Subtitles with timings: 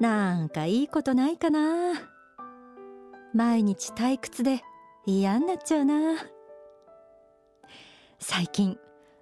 [0.00, 1.92] なんかいいことないかな。
[3.34, 4.62] 毎日退屈で
[5.04, 6.14] 嫌になっちゃうな。
[8.18, 8.78] 最近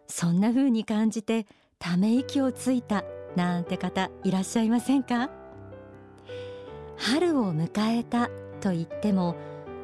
[0.06, 1.46] そんな風に感じて
[1.80, 3.04] ため息をついた
[3.34, 5.30] なんて方いらっしゃいませんか？
[6.96, 8.28] 春を迎えた
[8.60, 9.34] と言っても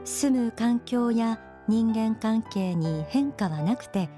[0.05, 4.09] 住む環境や人間関係に変化はなくて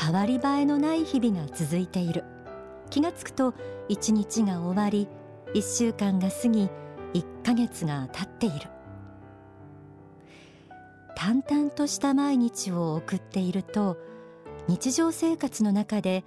[0.00, 2.24] 変わり映えのない日々が続いている。
[2.88, 3.52] 気がつくと
[3.90, 5.06] 一日が終わり
[5.54, 6.68] 一週間が過ぎ
[7.14, 8.68] 一ヶ月が経っている。
[11.16, 13.96] 淡々とした毎日を送っていると
[14.68, 16.22] 日常生活の中で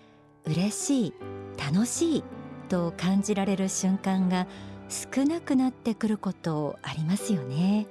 [0.46, 1.14] 嬉しい
[1.58, 2.24] 楽しい
[2.68, 4.48] と感じられる瞬間が
[4.90, 7.88] 少なくなってくることありますよね。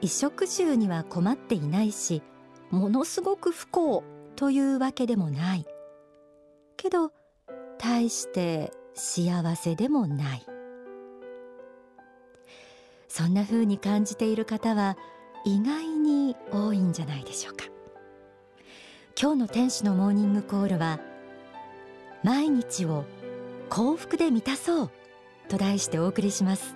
[0.00, 2.22] 衣食住には困っていないし
[2.70, 4.04] ものすごく不幸
[4.36, 5.66] というわけでもない。
[6.76, 7.10] けど
[7.78, 10.46] 大して幸せでもない。
[13.08, 14.96] そんな風に感じている方は
[15.44, 17.66] 意外に多いんじゃないでしょうか。
[19.20, 20.98] 今日の天使のモーニングコールは
[22.22, 23.04] 毎日を
[23.68, 24.90] 幸福で満たそう
[25.48, 26.74] と題してお送りします。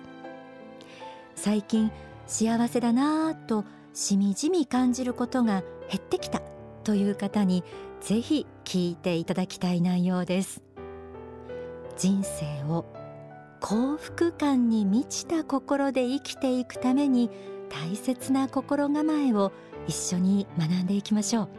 [1.35, 1.91] 最近
[2.27, 6.41] 幸せだなぁとしみじみ感じることが減ってきた
[6.83, 7.63] という方に
[7.99, 10.70] ぜひ聞いていただきたい内容です。
[11.97, 12.85] 人生を
[13.59, 17.29] 幸福感に満ちた心で生きていくために
[17.69, 19.51] 大切な心構えを
[19.87, 21.49] 一緒に学んでいきましょう。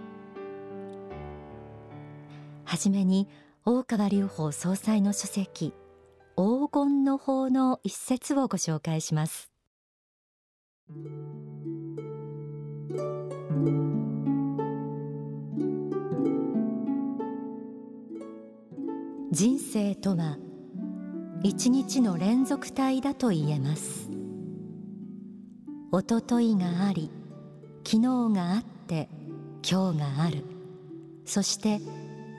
[2.64, 3.28] はじめに
[3.64, 5.74] 大川隆法総裁の書籍
[6.36, 9.52] 黄金の法の一節をご紹介します。
[19.32, 20.36] 人生とは
[21.42, 24.10] 一日の連続体だと言えます。
[25.90, 27.10] おとといがあり
[27.82, 28.00] 昨日
[28.34, 29.08] があって
[29.66, 30.44] 今日がある。
[31.24, 31.80] そして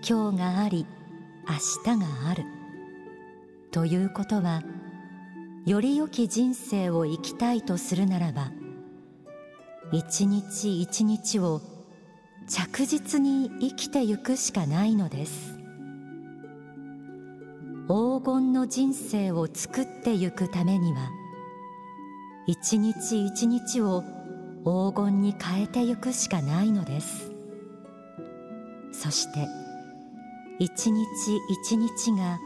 [0.08, 0.86] 今日があり
[1.50, 2.44] 明日がある。
[3.72, 4.62] ということは
[5.66, 8.52] より良き人生を生きたいとするならば
[9.92, 11.60] 一日一日を
[12.48, 15.53] 着実に生きてゆくしかないのです。
[17.88, 21.12] 黄金の人生を作ってゆくためには
[22.48, 24.04] 一日一日を
[24.64, 27.32] 黄金に変えてゆくしかないのです。
[28.94, 29.48] そして
[30.60, 31.06] 一日
[31.50, 32.40] 一日が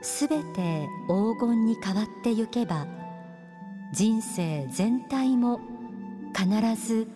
[0.00, 2.86] すべて黄金に変わってゆけば
[3.92, 5.58] 人生全体も
[6.36, 6.46] 必
[6.76, 7.08] ず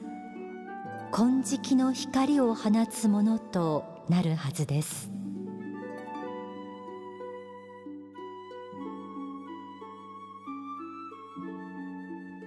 [1.13, 5.12] 金色の光を放つものとなるはずです。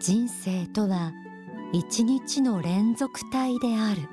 [0.08, 1.14] 人生とは
[1.74, 4.08] 一日の連続体である。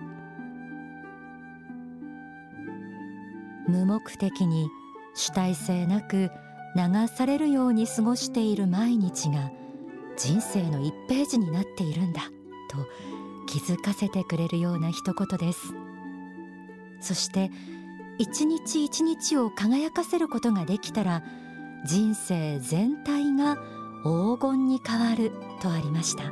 [3.69, 4.71] 無目的に
[5.13, 6.31] 主体性なく
[6.75, 9.51] 流されるように過ごしている毎日が
[10.17, 12.23] 人生の1ページになっているんだ
[12.71, 12.79] と
[13.47, 15.75] 気づかせてくれるような一言です。
[17.03, 17.51] そして
[18.17, 21.23] 一日一日を輝かせることができたら
[21.85, 23.59] 人生全体が
[24.03, 26.25] 黄金に変わるとありました。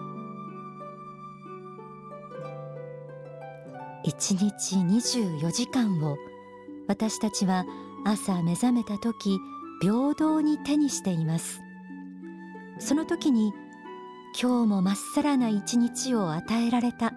[4.03, 6.17] 一日24時間を
[6.89, 7.65] 私たちは
[8.05, 9.39] 朝目覚めた時
[9.81, 11.61] 平等に手にしています。
[12.79, 13.53] その時に
[14.41, 17.13] 今日もまっさらな一日を与えられた。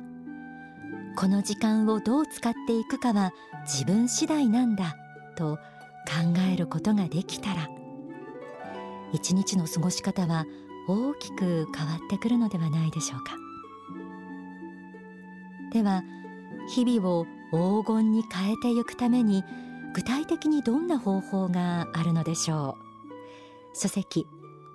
[1.16, 3.34] この時間をどう使っていくかは
[3.66, 4.96] 自分次第なんだ
[5.35, 5.58] と
[6.06, 7.70] 考えることができたら
[9.13, 10.46] 一日の過ごし方は
[10.88, 13.38] 大きく変わってくるのではないでしょうか。
[15.72, 16.03] では
[16.67, 19.43] 日々を黄金に変えてゆくために
[19.93, 22.78] 具体的にどんな方法があるのでしょ
[23.73, 23.78] う。
[23.78, 24.26] 書籍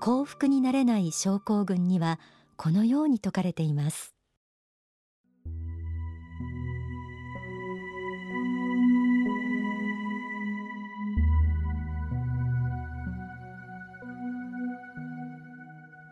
[0.00, 2.18] 幸福になれない症候群には
[2.56, 4.17] このように説かれています。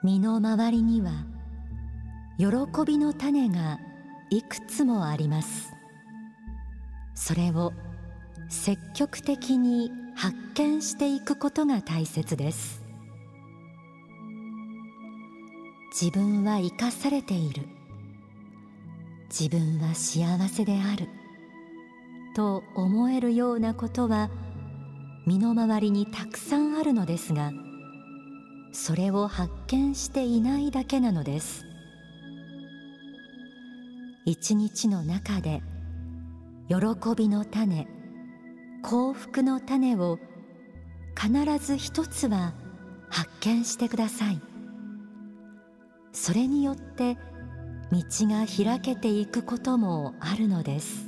[0.06, 1.10] 身の回りには
[2.38, 2.46] 喜
[2.86, 3.80] びの種が
[4.30, 5.72] いくつもあります。
[7.16, 7.72] それを
[8.48, 12.84] 積極的に発見していくことが大切です。
[16.00, 17.64] 自分は生かされている。
[19.28, 21.08] 自分は幸せである。
[22.36, 24.30] と思えるようなことは
[25.26, 27.50] 身の回りにたくさんあるのですが
[28.76, 31.64] それを発見していないだけなのです。
[34.26, 35.62] 一日の中で
[36.68, 36.76] 喜
[37.16, 37.88] びの種
[38.82, 40.18] 幸福の種を
[41.18, 42.52] 必ず一つは
[43.08, 44.42] 発見してください。
[46.12, 47.16] それによって
[47.90, 51.05] 道が開けていくこともあるのです。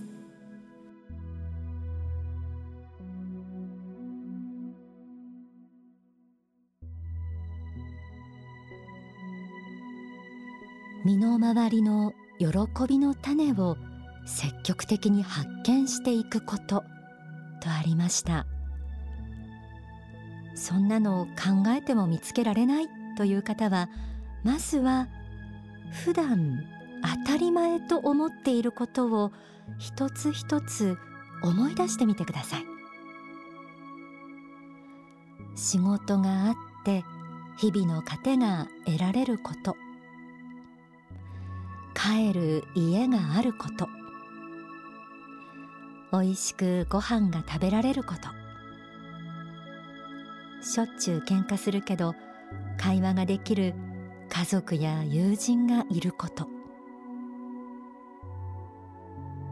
[11.05, 12.49] 身の回りの喜
[12.89, 13.77] びの種を
[14.27, 16.85] 積極的に発見していくこと
[17.61, 18.47] とありました。
[20.55, 23.89] そんなのを考えても見つけられないという方は
[24.43, 25.09] まずは
[26.05, 26.65] 普段
[27.25, 29.33] 当たり前と思っていることを
[29.79, 30.99] 一つ一つ
[31.43, 32.65] 思い出してみてください。
[35.55, 36.55] 仕事があっ
[36.85, 37.05] て
[37.57, 39.77] 日々の糧が得られること
[42.01, 43.89] 帰る家があること。
[46.13, 48.29] 美味しくご飯が食べられること。
[50.65, 52.15] しょっちゅう喧嘩するけど
[52.79, 53.75] 会話ができる
[54.29, 56.49] 家族や友人がいること。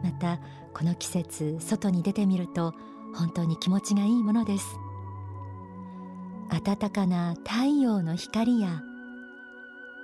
[0.01, 0.39] また
[0.73, 2.73] この季節外に出てみると
[3.13, 4.65] 本当に気持ちがいいものです。
[6.49, 8.81] 暖かな太陽の光や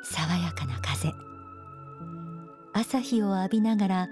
[0.04, 1.33] 爽やかな風。
[2.84, 4.10] 朝日を浴びながら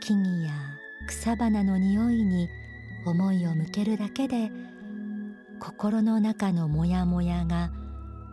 [0.00, 0.50] 木々や
[1.06, 2.48] 草花の匂いに
[3.06, 4.50] 思いを向けるだけで
[5.60, 7.70] 心の中のモヤモヤが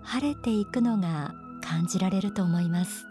[0.01, 3.05] 晴れていくのが感じられると思います。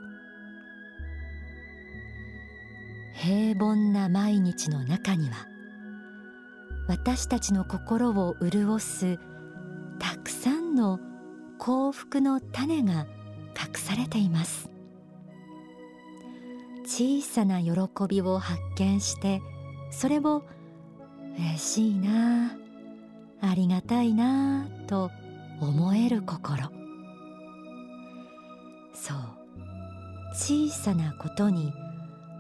[3.15, 5.47] 平凡な毎日の中には
[6.89, 9.21] 私たちの心を潤す
[10.01, 10.99] たくさんの
[11.59, 13.07] 幸福の種が
[13.57, 14.69] 隠されています。
[16.99, 17.71] 小さな喜
[18.09, 19.41] びを発見して
[19.93, 20.43] それを
[21.39, 22.57] 嬉しいな
[23.41, 25.13] ありがたいなと
[25.61, 26.65] 思える心。
[28.95, 29.17] そう。
[30.35, 31.73] 小さなことに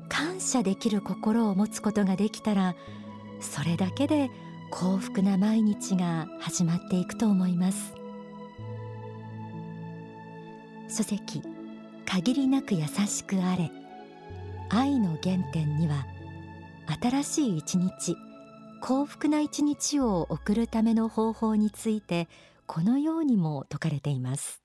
[0.08, 2.74] 感謝できる心を持つことができたら
[3.38, 4.28] それだけで
[4.72, 7.94] 幸福な毎日が始まっていくと思います。
[10.88, 11.44] 書籍
[12.04, 13.77] 限りなく優しくあれ。
[14.70, 16.06] 愛の原点には
[17.00, 18.16] 新しい一日
[18.80, 22.28] 幸福な一日を送るための方法について
[22.66, 24.62] このようにも説かれています。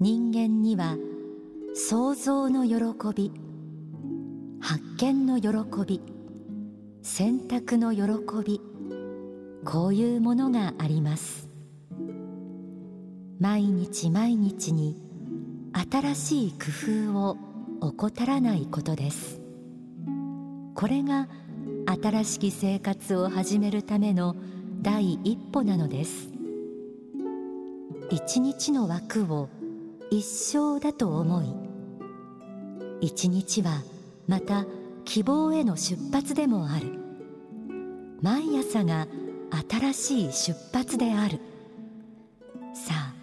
[0.00, 0.96] 人間には
[1.74, 3.32] 創造の喜び
[4.60, 5.48] 発見の喜
[5.86, 6.13] び
[7.06, 8.02] 選択の喜
[8.42, 8.62] び。
[9.62, 11.50] こういうものがあります。
[13.38, 15.02] 毎日毎日に
[15.90, 17.36] 新しい工夫を
[17.82, 19.42] 怠らないことです。
[20.74, 21.28] これが
[22.02, 24.34] 新しき生活を始めるための
[24.80, 26.30] 第一歩なのです。
[28.08, 29.50] 一日の枠を
[30.10, 31.54] 一生だと思い
[33.02, 33.82] 一日は
[34.26, 34.64] また
[35.04, 36.98] 希望への出発でもある。
[38.20, 39.06] 毎朝が
[39.68, 41.40] 新しい出発である。
[42.74, 43.14] さあ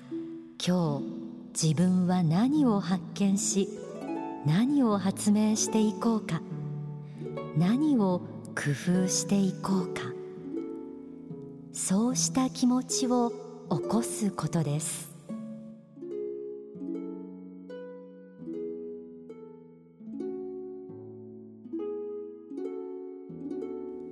[0.66, 3.68] 今日自分は何を発見し
[4.46, 6.42] 何を発明していこうか。
[7.58, 8.22] 何を
[8.56, 8.72] 工
[9.04, 10.02] 夫していこうか。
[11.74, 13.32] そうした気持ちを
[13.70, 15.11] 起こすことです。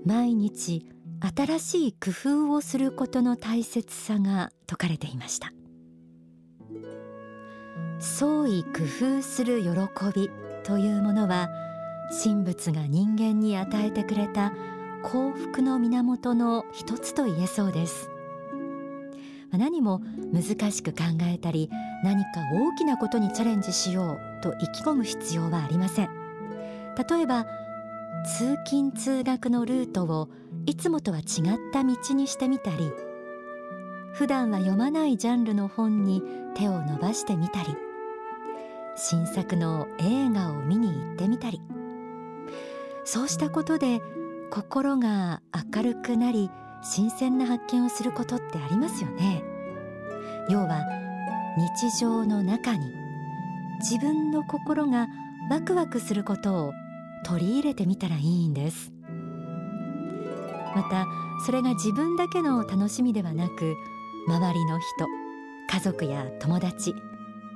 [0.09, 0.87] 毎日
[1.35, 2.09] 新しい工
[2.47, 5.53] 夫をすることの大切さが説かれていました。
[7.99, 8.85] 創意工
[9.19, 9.69] 夫する喜
[10.15, 10.31] び
[10.63, 11.47] というものは
[12.23, 14.51] 神仏が人間に与えてくれた
[15.03, 18.09] 幸福の源の一つと言えそうです。
[19.51, 20.01] 何も
[20.33, 21.69] 難しく考えたり
[22.03, 26.09] 何か大きなことにチャレンジしようと意気込む必要はありません。
[26.97, 27.45] 例えば
[28.25, 30.29] 通勤通学のルートを
[30.65, 31.25] いつもとは違っ
[31.71, 32.91] た道にしてみたり
[34.13, 36.21] 普段は読まないジャンルの本に
[36.55, 37.75] 手を伸ばしてみたり
[38.95, 41.61] 新作の映画を見に行ってみたり。
[43.05, 44.01] そうしたことで
[44.51, 45.41] 心が
[45.73, 46.51] 明るくなり
[46.83, 49.41] 新鮮な発見をすることってありますよね。
[50.49, 50.85] 要は
[51.57, 52.93] 日常の中に
[53.79, 55.07] 自分の心が
[55.49, 56.73] ワクワクすることを
[57.25, 58.91] 取り入れてみたらいいんです。
[60.75, 61.07] また
[61.45, 63.75] それが自分だけの楽しみではなく
[64.27, 65.07] 周りの人
[65.67, 66.93] 家族や友達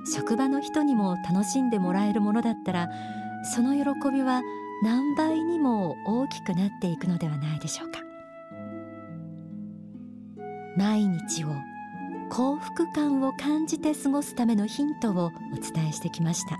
[0.04, 2.88] 職場の人にも楽しんでもらえるものだったら
[3.54, 4.42] その喜びは
[4.82, 8.00] 何倍にも大きくなっていくのではないでしょうか。
[10.76, 11.48] 毎日を
[12.30, 16.58] 幸福感を感じて過ごすためのヒントをお伝えしてきました。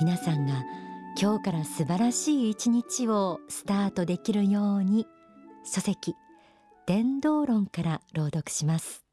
[0.00, 0.64] 皆さんが
[1.22, 5.06] 今日から素晴らしい一日をスタートできるように
[5.70, 6.14] 書籍
[6.86, 9.04] 伝道論から朗読します。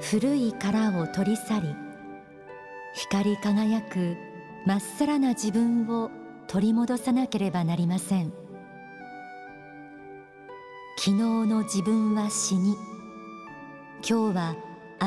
[0.00, 1.76] 古い殻を取り去り
[2.94, 4.16] 光り輝く
[4.64, 6.10] まっさらな自分を
[6.50, 8.32] 取り戻さなければなりません。
[10.98, 12.74] 昨日の自分は死に
[14.02, 14.56] 今日は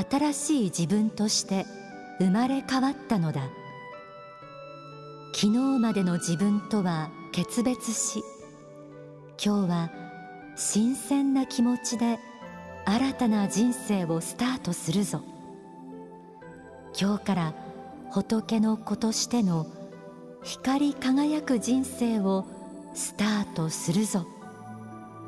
[0.09, 1.65] 新しい自分として
[2.19, 3.41] 生まれ変わったのだ。
[5.33, 8.23] 昨日までの自分とは決別し
[9.43, 9.91] 今日は
[10.55, 12.19] 新鮮な気持ちで
[12.85, 15.21] 新たな人生をスタートするぞ。
[16.97, 17.53] 今日から
[18.11, 19.67] 仏の子としての
[20.43, 22.45] 光り輝く人生を
[22.93, 24.27] スタートするぞ。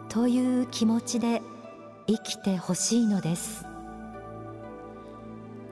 [0.10, 1.42] という気持ちで
[2.08, 3.66] 生きてほしいのです。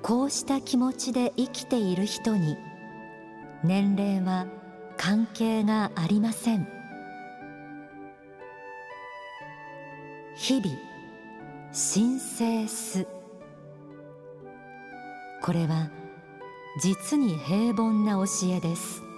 [0.01, 2.57] こうした気持ちで生きている人に
[3.63, 4.47] 年齢は
[4.97, 6.67] 関係がありません。
[10.35, 10.75] 日々
[11.71, 13.07] 神聖す。
[15.41, 15.89] これは
[16.81, 18.23] 実に平凡な教
[18.53, 19.12] えです。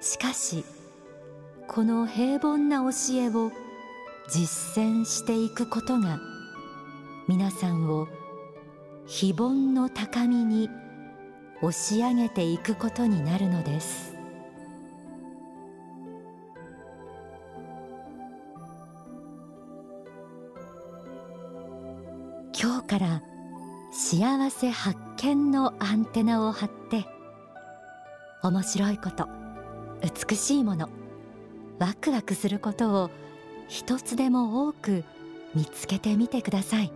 [0.00, 0.64] しかし
[1.66, 3.50] この平凡な教えを
[4.28, 6.20] 実践していくことが
[7.26, 8.08] 皆さんを
[9.06, 10.70] 非凡の高みに
[11.60, 14.14] 押し上げていくことになるのです。
[22.60, 23.22] 今日から
[23.92, 27.06] 幸せ発見のアンテナを張って
[28.42, 29.37] 面白いこと。
[30.02, 30.88] 美しいもの。
[31.78, 33.10] ワクワクすることを
[33.68, 35.04] 一つでも多く
[35.54, 36.92] 見つけてみてください。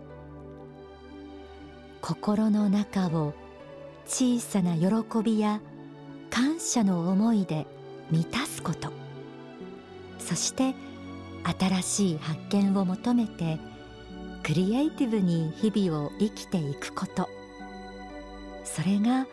[2.00, 3.35] 心の中を
[4.06, 4.88] 小さな喜
[5.23, 5.61] びや
[6.30, 7.66] 感謝の思いで
[8.11, 8.90] 満たすこと。
[10.18, 10.75] そして
[11.59, 13.59] 新しい発見を求めて
[14.42, 17.28] クリエイティブに日々を生きていくこと。
[18.64, 19.26] それが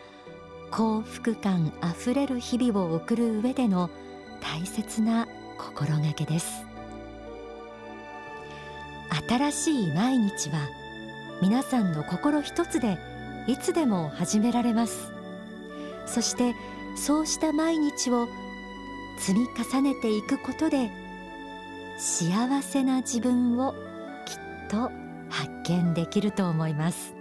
[0.71, 3.89] 幸福感あふれる日々を送る上での
[4.41, 6.65] 大切な心がけです。
[9.27, 10.59] 新しい毎日は
[11.41, 12.97] 皆さんの心一つで
[13.47, 15.11] いつでも始められます。
[16.05, 16.55] そして
[16.95, 18.27] そうした毎日を
[19.19, 20.89] 積み重ねていくことで
[21.97, 23.73] 幸せな自分を
[24.25, 24.91] きっと
[25.29, 27.15] 発見できると思います。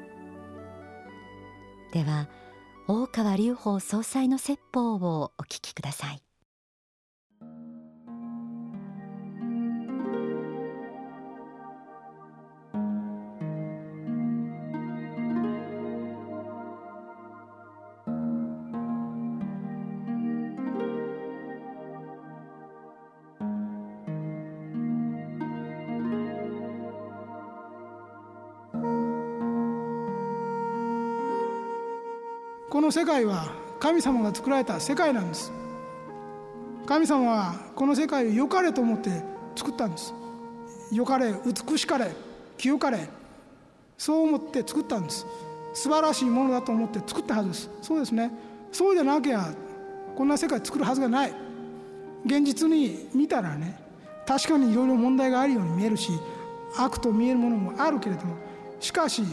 [1.92, 2.28] では
[2.90, 6.27] 大川隆法総裁の説法をお聞きください。
[32.78, 35.50] この世界は神様が作られた世界なんです。
[36.86, 39.10] 神様はこの世界を良かれと思って
[39.56, 40.14] 作ったんです。
[40.92, 42.12] 良かれ美しかれ
[42.56, 43.08] 清かれ。
[43.98, 45.26] そう思って作ったんです。
[45.74, 47.70] 素晴らしいものだと思って作ったはずです。
[47.82, 48.30] そうですね。
[48.70, 49.52] そうじゃなきゃ
[50.14, 51.32] こんな世界作るはずがない。
[52.26, 53.76] 現実に見たらね
[54.24, 56.12] 確かにいろいろ問題があるように見えるし
[56.76, 58.36] 悪と見えるものもあるけれども
[58.78, 59.24] しかし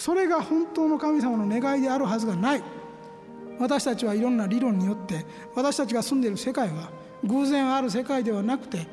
[0.00, 2.62] それが本当の神様の願いであるはずがない。
[3.58, 6.90] 私たちはいろんな理論によって私たちが住んでいる世界は
[7.22, 8.86] 偶然ある世界ではなくて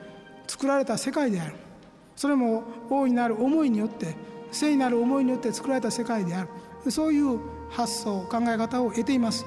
[0.47, 1.55] 作られた世界である。
[2.17, 4.17] それも大いなる思いによって
[4.51, 6.43] 聖なる思いによって作られた世界であ
[6.83, 6.91] る。
[6.91, 9.45] そういう発想考え方を得ています。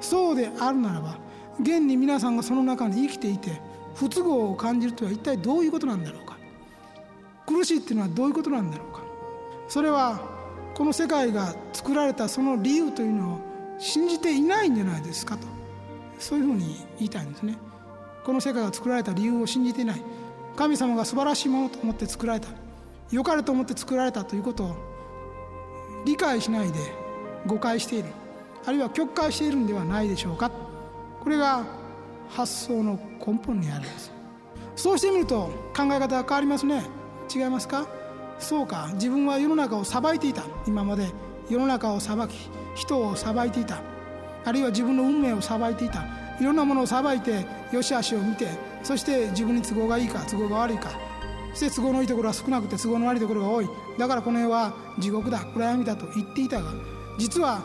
[0.00, 1.18] そうであるならば
[1.60, 3.60] 現に皆さんがその中に生きていて
[3.94, 6.38] 不都合を感じるとは一体どういうことなんだろうか。
[7.46, 9.02] 苦しいっていうのはどういうことなんだろうか。
[9.68, 10.31] それは
[10.74, 13.38] この世界が作られたその理由というのを
[13.78, 15.46] 信じていないんじゃないですかと。
[16.18, 17.56] そういうふうに言いたいんですね。
[18.24, 20.02] この世界が作られた理由を信じていない。
[20.56, 22.48] 神様が素晴らしいものと思って作られた。
[23.10, 24.76] 良かれと思って作られたということを
[26.04, 26.78] 理解しないで
[27.46, 28.08] 誤解している。
[28.64, 30.50] あるいは曲解しているんではないでしょうか。
[31.20, 31.64] これが
[32.28, 34.12] 発想の根本にあるんです。
[34.76, 36.84] そうしてみると考え方が変わりますね。
[37.34, 37.86] 違いますか？
[38.42, 40.42] そうか自分は世の中を裁いていた。
[40.66, 41.10] 今まで
[41.48, 43.80] 世の中を裁き人を裁いていた。
[44.44, 46.04] あるいは自分の運命を裁いていた。
[46.40, 48.48] いろんなものを裁いて良し悪しを見て
[48.82, 50.90] そして自分に都合がいいか都合が悪いか。
[51.54, 53.68] そして都合のいいところは少なくて都合の悪いところが多い。
[53.98, 56.72] だからこの世は地獄だ暗闇だと言っていたが
[57.18, 57.62] 実は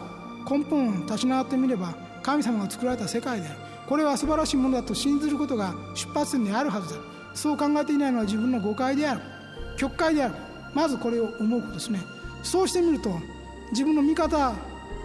[0.50, 7.00] 根本を立ち直ってみれば神様が作られた世界であるこれは素晴らしいものだと信じることが出発点にあるはずだ。
[7.34, 9.22] そう考えていないのは自分の誤解である。
[9.78, 10.36] 曲解である。
[10.74, 12.02] まずこれを思うことですね。
[12.44, 13.12] そうしてみると
[13.72, 14.54] 自分の見方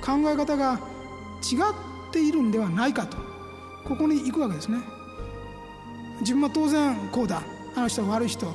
[0.04, 0.80] 考え方が
[1.42, 3.16] 違っているんではないかと。
[3.84, 4.78] ここに行くわけですね。
[6.20, 7.42] 自分は当然こうだ。
[7.74, 8.46] あの人は悪い人。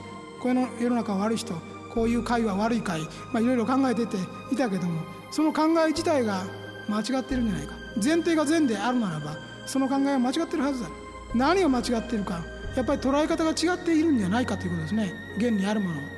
[0.42, 1.54] この世の中は悪い人。
[1.94, 3.02] こういう会は悪い会、
[3.34, 4.18] まあ、いろいろ考えてて
[4.52, 6.44] いたけどもその考え自体が
[6.88, 7.74] 間違ってるんじゃないか。
[7.96, 9.36] 前提が善であるならば
[9.66, 10.90] その考えは間違ってるはずだ。
[11.34, 12.42] 何が間違ってるか。
[12.76, 15.12] やっぱり捉え方が違っているんじゃないかということですね。
[15.38, 16.17] 現にあるものを。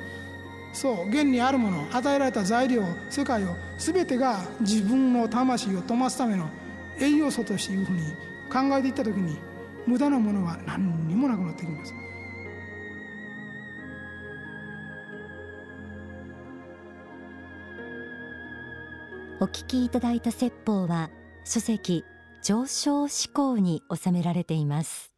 [0.73, 6.49] そう現にあるもの与えられた材料世界を全てが自分の魂を飛ますための
[6.99, 8.01] 栄養素としていうふうに
[8.51, 9.37] 考えていった時に
[9.87, 11.93] 無駄なものは何にもなくなってきます。
[19.41, 21.09] お聞きいただいた説法は
[21.45, 22.03] 書籍
[22.43, 25.13] 上昇志向に収められています。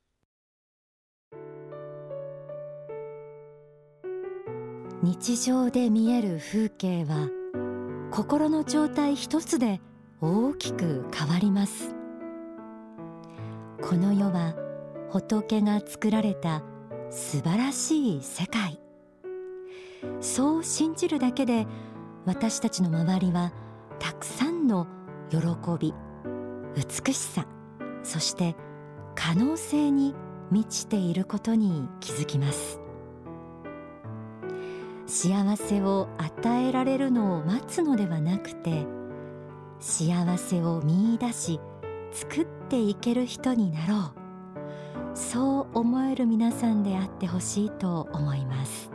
[5.03, 7.28] 日常で見える風景は
[8.12, 9.82] 心の状態一つで
[10.21, 11.95] 大きく変わります。
[13.82, 14.54] この世は
[15.10, 16.62] 仏が作られた
[17.10, 18.80] 素晴らしい世界。
[20.19, 21.65] そう信じるだけで
[22.26, 23.52] 私たちの周りは
[23.97, 24.86] たくさんの
[25.32, 25.39] 喜
[25.80, 25.95] び
[26.76, 27.47] 美しさ
[28.04, 28.56] そして
[29.15, 30.15] 可能性に
[30.52, 32.80] 満ちていることに気づきます。
[35.12, 38.86] 幸せを与えられるのを待つのではなくて
[39.82, 41.60] 幸せを見いだし
[42.13, 44.21] 作っていける人になろう。
[45.13, 48.90] そう思える皆さんであってほしいと思います。